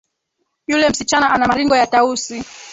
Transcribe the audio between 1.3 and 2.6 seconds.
maringo ya tausi.